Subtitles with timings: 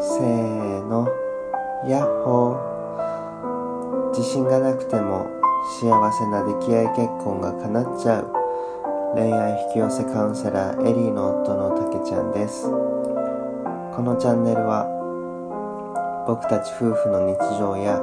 [0.00, 1.08] せーの。
[1.86, 4.10] ヤッホー。
[4.10, 5.26] 自信がなくても
[5.80, 8.30] 幸せな出来合い結婚が叶っちゃう。
[9.14, 12.70] 恋愛引き寄せカウンセラーエリーの夫のたけちゃんです。
[12.70, 14.86] このチャンネルは
[16.28, 17.98] 僕たち夫婦の日常や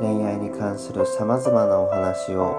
[0.00, 2.56] 恋愛に関するさまざまなお話を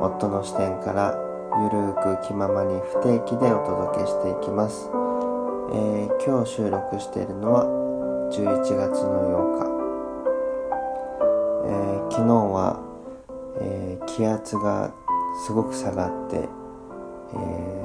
[0.00, 1.14] 夫の視点から
[1.62, 4.88] ゆるーく気ままに不定期でお届けしていきます、
[5.70, 7.64] えー、今日収録しているのは
[8.32, 9.70] 11月の8日、
[11.66, 12.80] えー、昨日は、
[13.60, 14.92] えー、気圧が
[15.46, 16.48] すごく下がって、
[17.34, 17.84] え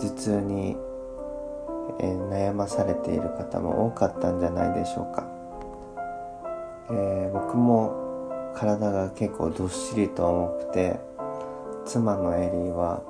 [0.00, 0.76] 頭痛に、
[1.98, 5.26] え悩まされている方も多かったんじゃないでしょうか、
[6.92, 11.00] え僕も体が結構どっしりと重くて
[11.84, 13.02] 妻のエリーは、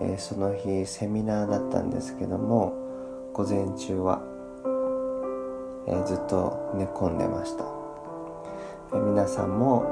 [0.00, 2.85] え、その日セミナーだったんですけども
[3.36, 4.22] 午前中は、
[5.86, 7.64] えー、ずっと寝込んでました、
[8.94, 9.84] えー、皆さんも、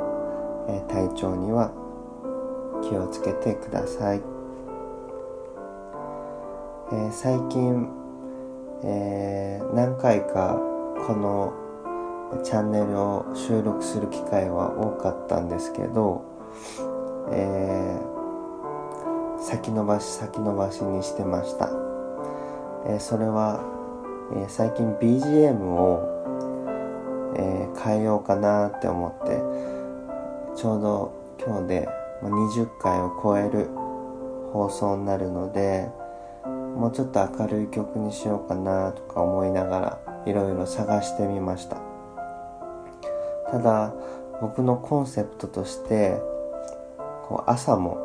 [0.66, 1.70] え体調には
[2.88, 4.22] 気をつけてください、
[6.90, 7.86] え最近、
[8.82, 10.58] え何回か
[11.06, 11.52] この
[12.42, 16.24] チャンネルを収録する機会は多かったんですけど、
[17.30, 18.00] え
[19.38, 21.83] 先延ばし先延ばしにしてました、
[22.86, 23.60] え、それは、
[24.36, 26.10] え、最近 BGM を、
[27.36, 29.42] え、変えようかなって思って
[30.56, 31.12] ちょうど
[31.44, 31.88] 今日で
[32.22, 33.68] 20回を超える
[34.52, 35.90] 放送になるので
[36.44, 41.76] もうちょっと明るい曲にしようかなとか思いながらいろいろ探してみました。
[43.50, 43.92] ただ
[44.40, 46.20] 僕のコンセプトとして
[47.28, 47.98] こう朝も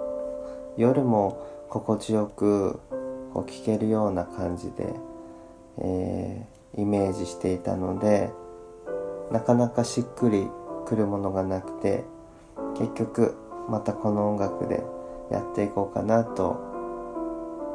[0.78, 2.80] 夜も心地よく
[3.34, 4.94] こう聴けるような感じで、
[5.80, 8.32] えー、イメージしていたので
[9.32, 10.48] なかなかしっくり
[10.86, 12.04] くるものがなくて
[12.78, 13.36] 結局
[13.70, 14.84] またこの音楽で
[15.32, 16.58] やっていこうかなと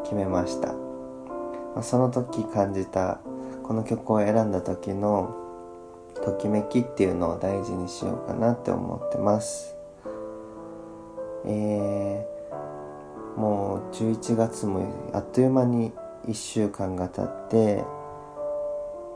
[0.02, 3.20] 決めました、まあ、その時感じた
[3.62, 5.34] この曲を選んだ時の
[6.24, 9.74] ときめきっていうのを大事にしようかなって思ってます。
[11.46, 12.33] えー
[13.36, 15.92] もう11月もあっという間に
[16.26, 17.84] 1週間が経って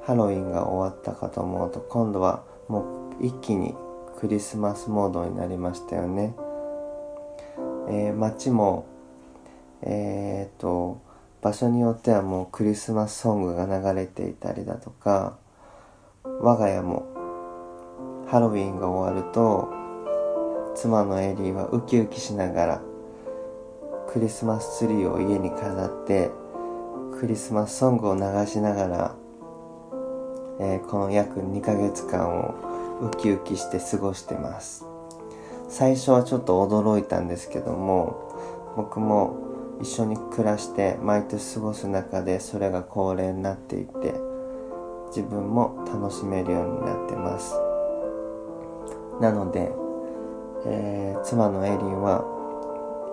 [0.04, 3.74] ハロウィンが終わったかと思うと今度はもう一気に
[4.18, 6.34] クリスマスモードになりましたよね、
[7.88, 8.86] えー、街も
[9.82, 11.00] えー、っと
[11.40, 15.36] 場所によってはもうクリスマスソングが流れていたりだとか
[16.24, 17.06] 我が家も
[18.26, 19.68] ハロウィンが終わると
[20.74, 22.87] 妻のエリーはウキウキしながら
[24.08, 26.30] クリスマスツリーを家に飾って
[27.20, 29.14] クリスマスソングを流しながら、
[30.60, 32.54] えー、この約2ヶ月間を
[33.02, 34.86] ウキウキして過ごしてます。
[35.68, 39.36] 最初はちょっと驚いたんですけども僕も
[39.82, 44.14] 一緒に暮らして毎年過ごす中でそれが恒例になっていて
[45.08, 47.54] 自分も楽しめるようになってます。
[49.20, 49.70] なので、
[50.64, 52.37] えー、妻のエリーは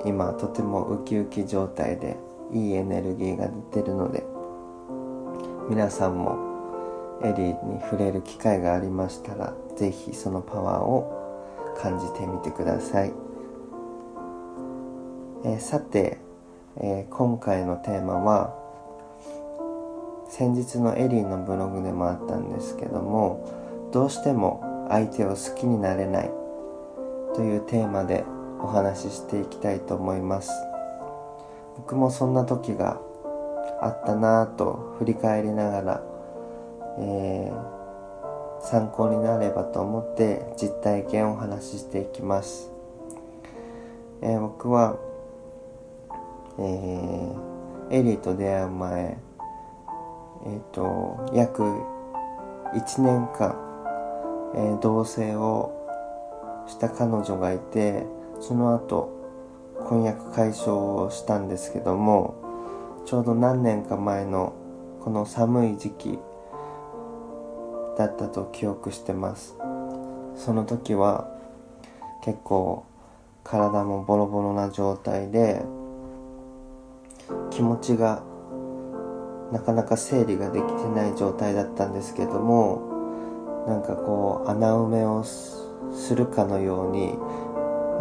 [0.05, 2.17] 今とてもウキウキ状態で
[2.53, 4.23] いいエネルギーが出てるので
[5.69, 13.13] 皆さんもエリーに触れる機会がありましたら是非そのパワーを感じてみてください、
[15.43, 16.19] えー、さて、
[16.77, 18.53] えー、今回のテーマは
[20.29, 26.31] 先日のエリーのブログでもあったんですけどもどうしても相手を好きになれない
[27.33, 28.23] というテーマで
[28.65, 30.51] お話ししていきたいと思います。
[31.77, 32.99] 僕もそんな時が
[33.81, 36.03] あったなぁと振り返りながら、
[36.99, 42.71] えー、参考になればと思って実体験をお話ししていきます、
[44.21, 44.97] えー、僕は、
[46.57, 49.17] えー、エリーと出会う前
[50.45, 51.63] えっ、ー、と約
[52.73, 53.55] 1年間、
[54.55, 58.05] えー、同棲をした彼女がいて
[58.39, 59.09] その後
[59.87, 62.35] 婚約解消をしたんですけども
[63.05, 64.53] ちょうど何年か前の
[65.03, 66.19] この寒い時期
[67.97, 69.55] だったと記憶してます。
[70.35, 71.29] その時は
[72.23, 72.83] 結構
[73.43, 75.63] 体もボロボロな状態で
[77.51, 78.23] 気持ちが
[79.51, 87.17] なかなか整理ができてない状態だったんですけどもなんかこう穴埋めをするかのように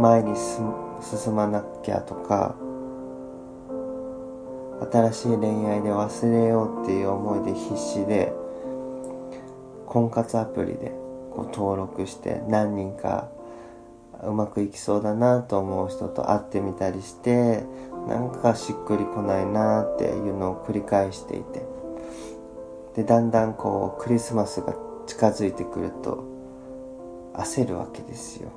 [0.00, 2.56] 前に進まなきゃとか
[4.93, 8.32] 新しい恋愛で忘れようっていう思いで必死で
[9.87, 10.91] 婚活アプリで
[11.35, 13.29] こう登録して何人か
[14.23, 17.64] うまくいきそうだなと思う人と会ってみたりして
[18.08, 21.75] なんかしっくりこないなっていうのを繰り返していて。
[22.94, 24.75] でだんだんこうクリスマスが
[25.06, 26.25] 近づいてくると
[27.35, 28.50] 焦るわけですよ。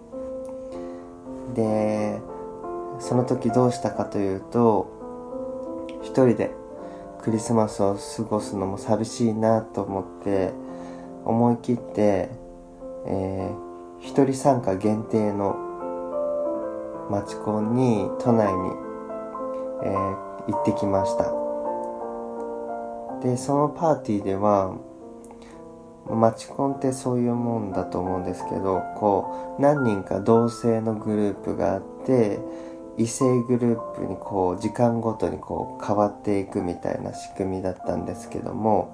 [1.58, 2.22] で
[3.00, 6.52] その時どうしたかというと一人で
[7.24, 10.54] クリスマスを過ごすのも寂しいなと思って
[11.26, 12.30] 思い切って、
[13.08, 15.56] えー、一人参加限定の
[17.10, 18.70] マチコンに都内に、
[19.84, 21.34] えー、行ってきました。
[23.22, 24.78] でそのパーティーでは
[26.10, 32.40] マチコンってそういうもんだと思うんですけどこう何人か同性のグループがあって
[32.98, 38.90] 異性グループにこう時間ごとにこう変わっていくみたいな仕組みだったんですけども、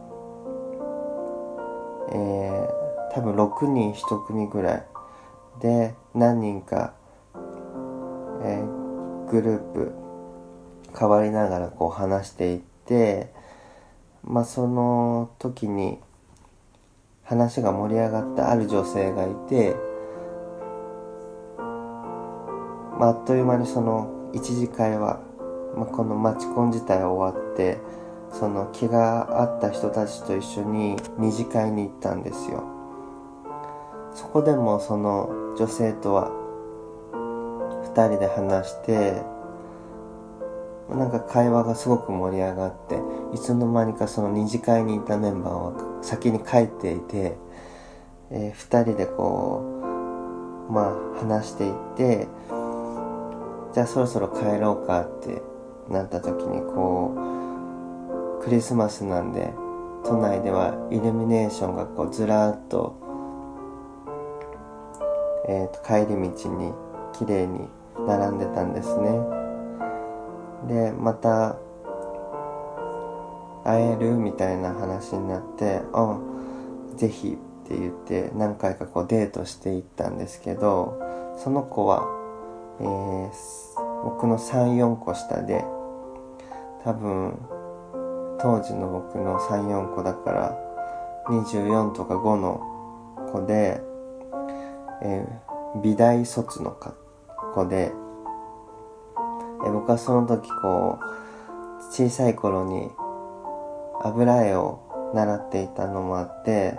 [2.12, 4.86] えー、多分6人1組ぐらい
[5.62, 6.94] で何人か、
[8.44, 9.92] えー、グループ
[10.98, 13.32] 変わりながらこう話していって
[14.24, 16.00] まあその時に
[17.34, 19.76] 話が盛り上がったある女性がいて
[23.04, 25.22] まあ、あっという間にその一次会は、
[25.76, 27.80] まあ、このマチコン自体終わって
[28.32, 32.64] その気が合った人たちと一緒に二次会に行ったんですよ。
[34.14, 36.32] そこでもその女性とは
[37.94, 39.22] 2人で話して
[40.90, 43.00] なんか会話がすごく盛り上がって
[43.34, 47.38] いつの間にかその二次会にいたメンバーは先に帰っていて、
[48.32, 49.64] えー、2人でこ
[50.70, 52.28] うまあ話していって
[53.74, 55.42] じゃあそろそろ帰ろうかって
[55.90, 57.16] なった時にこ
[58.42, 59.54] うクリスマスなんで
[60.06, 62.96] 都内ではイルミネーションがこうずらっと,、
[65.48, 66.74] えー、と帰り道に
[67.14, 67.68] 綺麗に
[68.06, 69.43] 並んでたんですね。
[70.68, 71.56] でまた
[73.64, 76.18] 会えるみたいな話になって「あ
[76.96, 81.00] ぜひ」って言って何回かこうデートしていったんですけど
[81.38, 82.24] その子は
[82.80, 83.32] えー、
[84.04, 85.64] 僕の34個下で
[86.84, 87.38] 多分
[88.40, 90.58] 当時の僕の34個だから
[91.28, 92.62] 24とか5の
[93.32, 93.82] 子で、
[95.04, 96.76] えー、美大卒の
[97.56, 97.94] 子で、
[99.66, 102.90] え、僕はその時こう小さい頃に
[104.02, 106.78] 油絵を習っていたのもあって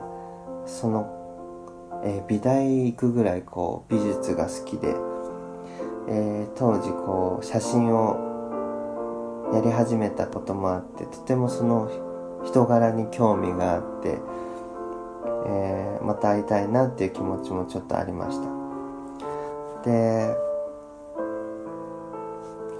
[0.67, 4.95] その、え、美大行くぐらいこう美術が好きで
[6.07, 11.91] えー、当時こう写真をやり始めたこともあってとてもその
[12.45, 14.19] 人柄に興味があって、
[15.47, 18.55] えー、また会いたいなっていう気持ちもちょっとありました。
[19.85, 20.35] で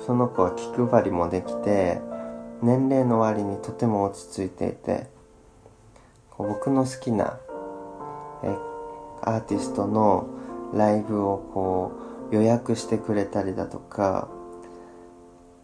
[0.07, 2.01] その子は気配りもできて
[2.63, 5.07] 年齢の割にとても落ち着いていて
[6.37, 7.39] 僕の好きな
[8.43, 8.57] え
[9.23, 10.27] アーティストの
[10.75, 11.93] ライブをこ
[12.31, 14.29] う予約してくれたりだとか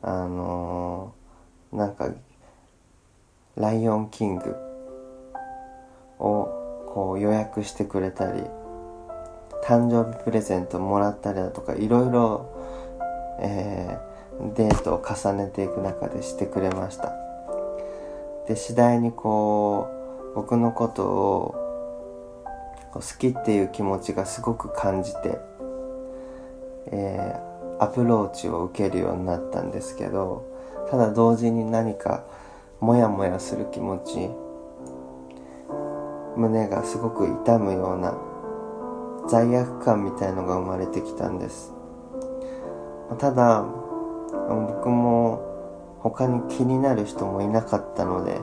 [0.03, 2.09] あのー、なんか
[3.57, 4.57] 「ライオンキング」
[6.19, 8.43] をこう予約してくれたり
[9.65, 12.47] 誕生日プレゼントもらったりだとかいろいろ、
[13.41, 14.10] えー、
[14.55, 17.13] デートを重ねていく中でしてくれました。
[18.49, 19.89] で次第にこ
[20.33, 21.55] う僕のことを
[22.93, 25.39] 好きっていう気持ちがすごく感じて
[26.93, 30.47] えー、アプローチを受けるようになったんですけど
[30.91, 32.25] ただ同時に何か
[32.81, 34.31] モヤモヤする気持ち
[36.37, 38.17] 胸がすごく痛むような
[39.29, 41.73] 罪悪感みたいのが生まれてきたんです。
[43.19, 43.65] ただ
[44.55, 48.41] 僕も他に気になる人もいなかったので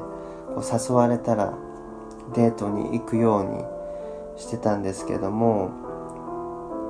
[0.56, 1.54] こう誘われたら
[2.34, 3.64] デートに行くように
[4.40, 5.72] してたんですけども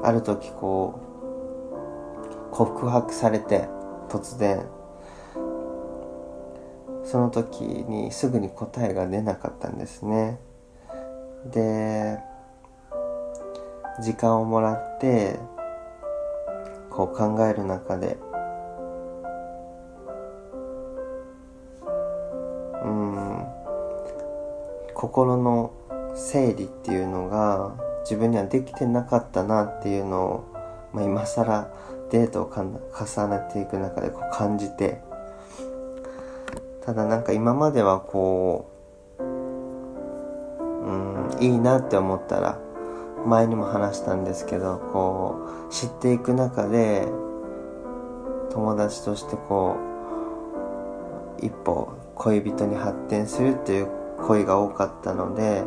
[0.04, 1.00] ある時こ
[2.52, 3.68] う告白されて
[4.10, 4.66] 突然。
[7.08, 10.40] その時にすぐに答えが出なかったんですね。
[11.46, 12.20] で
[14.04, 15.40] 時間をもらって
[16.90, 18.18] こう考える中で
[24.98, 25.74] 心の
[26.16, 30.44] 整理っていうのが自分にはできてなかったなっていうのを、
[30.92, 31.70] まあ、今更
[32.10, 35.00] デートを重ねていく中でこう感じて
[36.84, 38.72] ただなんか今まではこ
[39.20, 39.26] うう
[40.92, 42.58] んいいなって思ったら
[43.24, 47.08] 前にも話したんですけどこう知っていく中で
[48.50, 49.76] 友達としてこ
[51.40, 55.64] う一歩恋人に発展するっていう恋が多かったので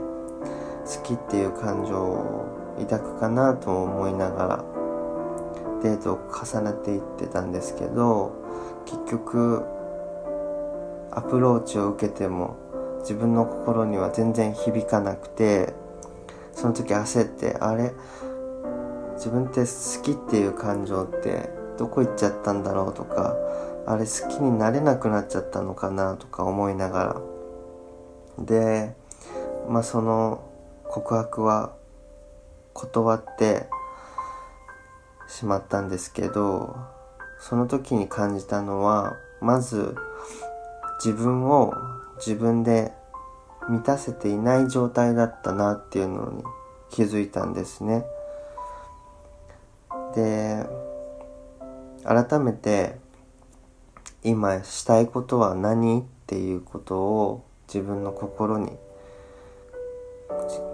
[0.87, 4.65] 好きっていう感情を抱くかなと思いながら
[5.83, 8.33] デートを重ねていってたんですけど
[8.87, 9.65] 結局
[11.13, 12.57] アプローチを受けても
[13.01, 15.75] 自分の心には全然響かなくて
[16.53, 17.93] その時焦ってあれ？
[19.15, 23.37] 自分って好きっていう感情ってどこ行っちゃったんだろうとか
[23.87, 27.17] あれ好きになれなくなっちゃったのかなとか思いながら
[28.41, 28.95] で
[29.69, 30.43] まあその
[30.89, 31.75] 告白は
[32.73, 33.67] 断って
[35.29, 36.77] しまったんですけど
[37.39, 39.95] その時に感じたのはまず
[41.05, 41.73] 自分を
[42.19, 42.93] 自分で
[43.69, 46.43] 満たせていない状態だったなっていうのに
[46.91, 48.05] 気づいたんですね。
[50.15, 50.67] で
[52.05, 52.99] 改めて
[54.23, 58.77] 今したいことは何っていうことを自分の心に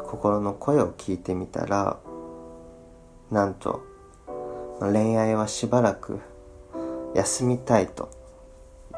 [0.07, 1.99] 心の声を聞いてみたら
[3.31, 3.83] なんと
[4.81, 6.21] 恋愛はしばらく
[7.15, 8.09] 休みたいと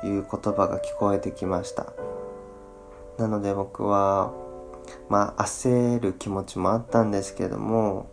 [0.04, 1.92] いう言葉が聞こえてきました。
[3.16, 4.32] なので僕は
[5.08, 8.08] まあ焦る気持ちもあったんですけども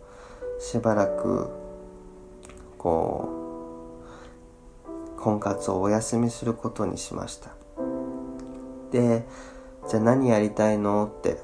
[0.58, 1.48] しばらく
[2.76, 3.28] こ
[5.16, 7.50] う婚活をお休みすることにしました。
[8.90, 9.24] で
[9.88, 11.06] じゃあ何やりたいの？
[11.06, 11.38] って。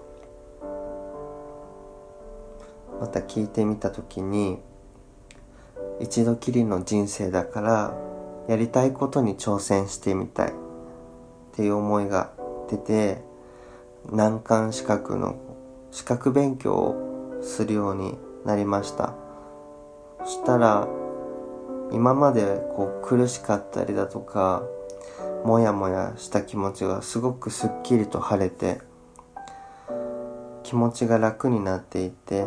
[3.01, 4.61] また聞いてみた時に
[6.01, 7.95] 一度きりの人生だから
[8.49, 10.51] やりたいことに挑戦してみたい。
[10.51, 10.53] っ
[11.55, 12.33] ていう思いが
[12.71, 13.23] 出て
[14.11, 15.37] 難関資格の
[15.91, 19.15] 資格勉強をするようになりました。
[20.25, 20.89] そしたら
[21.93, 24.63] 今までこう苦しかったりだとか
[25.45, 28.81] モヤモヤした気持ちがすごくすっきりと晴れて
[30.63, 32.47] 気持ちが楽になっていて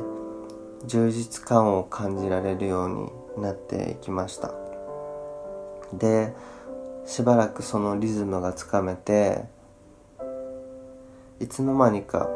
[0.86, 2.90] 充実感を感じられるよう
[3.38, 4.54] になっていきました。
[5.94, 6.34] で
[7.06, 9.44] しばらくそのリズムがつかめて
[11.40, 12.30] いつの間にか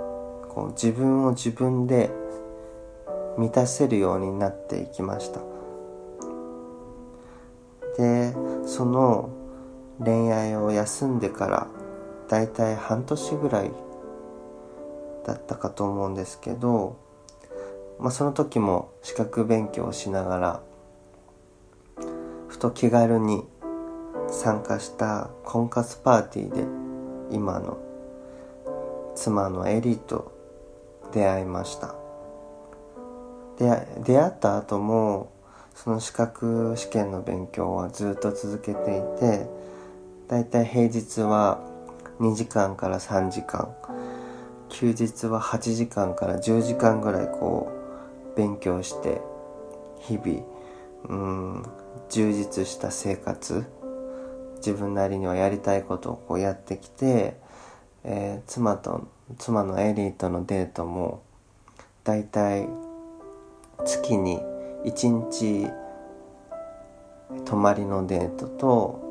[0.49, 2.11] こう自分を自分で
[3.37, 5.39] 満たせるようになっていきました。
[7.97, 8.33] で
[8.65, 9.29] その
[10.03, 11.67] 恋愛を休んでから
[12.29, 13.71] だいたい半年ぐらい
[15.25, 16.97] だったかと思うんですけど、
[17.99, 20.61] まあ、その時も資格勉強をしながら
[22.47, 23.43] ふと気軽に
[24.29, 26.55] 参加した婚活パーティー
[27.29, 27.77] で今の
[29.15, 30.31] 妻のエリーと
[31.11, 31.95] 出会いました。
[33.57, 35.31] で出会った後も
[35.75, 39.47] その資格試験の勉強はずっと続けていて
[40.29, 41.59] だいたい平日は
[42.19, 43.75] 2時間から3時間
[44.69, 47.69] 休日は8時間から10時間ぐらいこ
[48.33, 49.21] う勉強して
[49.99, 50.45] 日々
[51.09, 51.15] う
[51.59, 51.63] ん
[52.09, 53.65] 充実した生活
[54.57, 57.35] 自分なりにはやりたいことをこうやってきて
[58.03, 59.07] えー、妻と
[59.37, 61.21] 妻のエリーとのデートも
[62.03, 62.67] だいたい
[63.85, 64.39] 月に
[64.85, 65.67] 1日
[67.45, 69.08] 泊まりのデートと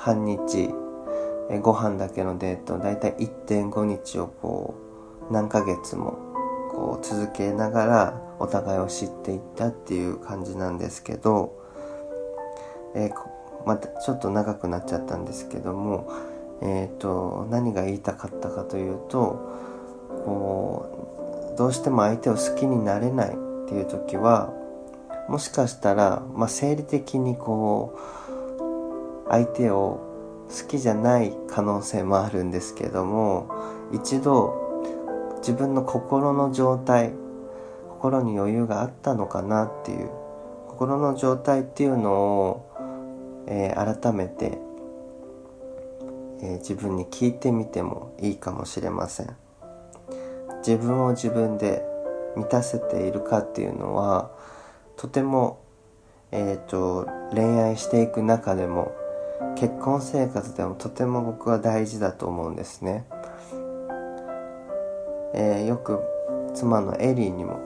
[0.00, 0.70] 半日。
[1.50, 2.78] えご飯だけのデート。
[2.78, 3.14] だいたい
[3.46, 4.74] 1.5日をこ
[5.28, 6.18] う何ヶ月も
[6.72, 11.58] こう続けながらお互いを知っていったっていう感じなんですけど、
[12.94, 13.10] え、
[13.66, 16.10] またちょっと長くなっちゃったんですけども
[16.62, 19.40] えーと、何が言いたかったかというと
[20.24, 23.32] こうどうしても相手を好きになれないっ
[23.68, 24.52] ていう時は
[25.28, 28.29] もしかしたら、まあ、生理的にこう
[29.30, 30.00] 相手を
[30.48, 33.48] 好きじゃない可能性もあるんですけども
[33.92, 34.82] 一度
[35.38, 37.12] 自分の心の状態
[37.88, 40.10] 心に余裕があったのかなっていう
[40.68, 44.58] 心の状態っていうのを、えー、改めて
[46.42, 49.36] えー、自分に聞いてみてもいいかもしれません。
[50.66, 51.84] 自分を自分で
[52.36, 54.30] 満たせているかっていうのは
[54.96, 55.60] とても、
[56.32, 58.92] えーと、恋愛していく中でも
[59.56, 63.04] 結婚生活でもとても僕は大事だと思うんですね、
[65.34, 66.00] えー、よく
[66.54, 67.60] 妻のエリーにも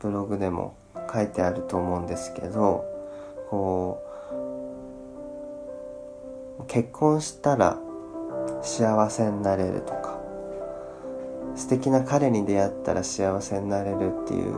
[0.00, 0.76] ブログでも
[1.12, 2.84] 書いてあると思うんですけど
[3.48, 4.02] こ
[6.60, 7.78] う結婚したら
[8.62, 10.18] 幸せになれるとか
[11.56, 14.54] 素敵な彼に出会ったら幸せになれるっていう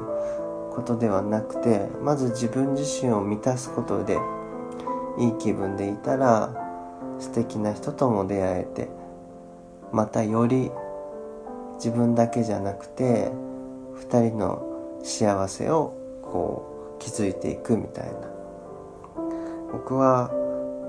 [0.75, 4.19] ことではなくてまず自分自身を満たすことで
[5.19, 6.55] いい気分でいたら
[7.19, 8.89] 素敵な人とも出会えて
[9.93, 10.71] またより
[11.75, 13.33] 自分だけじゃなくて
[13.97, 18.33] 2人の幸せをこう築いていくみたいな。
[19.73, 20.31] 僕は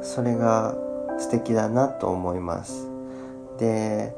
[0.02, 0.76] それが
[1.18, 2.90] 素敵だなと思います。
[3.58, 4.14] で、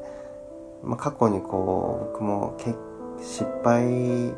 [0.84, 2.74] まあ、過去にこう僕もけ
[3.22, 4.34] 失敗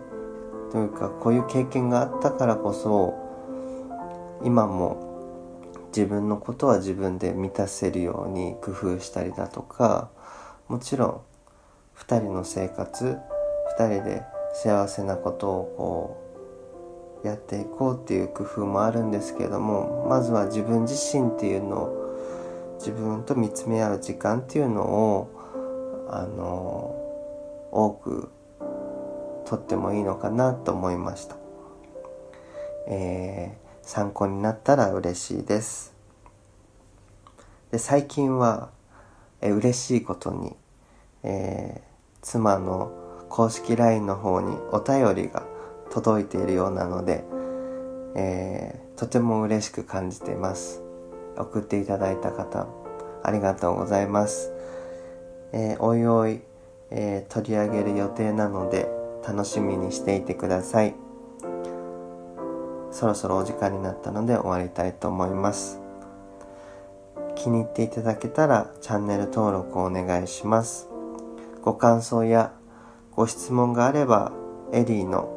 [0.72, 3.14] というかこういう経験があったからこそ
[4.44, 5.07] 今も
[5.88, 10.10] 自分のことは自分で満たせるように工夫したりだとか
[10.68, 11.22] もちろん
[11.98, 13.18] 2人の生活
[13.80, 22.08] 2人で幸せなことをこうやっていこうっていう工夫もあるんですけどもまずは自分自身っていうのを
[22.80, 26.96] 自分と見つめ合う時間っていうのをあの
[27.72, 28.30] 多く
[29.46, 31.38] とってもいいのかなと思いました、
[32.88, 35.96] えー、参考になったら嬉しいです。
[37.72, 38.70] で最近は、
[39.40, 40.56] え嬉しいことに、
[41.24, 42.92] えー、妻の
[43.30, 45.44] 公式 LINE の方にお便りが
[45.90, 47.24] 届いているようなので、
[48.16, 50.82] えー、とても嬉しく感じています。
[51.38, 52.68] 送っていただいた方
[53.24, 54.52] ありがとうございます、
[55.54, 56.42] えー、おいおい、
[56.90, 58.90] えー、取り上げる予定なので
[59.26, 61.07] 楽しみにしていてください。
[62.98, 65.80] そろそろお時間になったので終わりたいと思います。
[67.36, 70.90] 気に入っていただけたらチャンネル登録をお願いします。
[71.62, 72.54] ご感想や
[73.16, 74.32] ご質問があれば
[74.74, 75.30] エリーの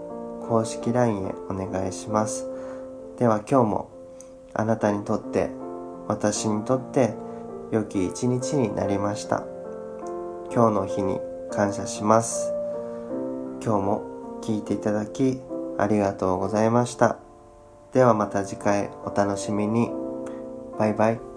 [0.48, 2.46] 公式 LINE へお願いします。
[3.18, 3.90] では今日も
[4.54, 5.50] あなたにとって
[6.08, 7.12] 私にとって
[7.70, 9.44] 良き一日になりました。
[10.50, 11.20] 今日の日に
[11.52, 12.54] 感謝します。
[13.62, 15.42] 今日も聞いていただき
[15.76, 17.29] ありがとうございました。
[17.92, 19.90] ではまた次回お楽しみに。
[20.78, 21.29] バイバイ。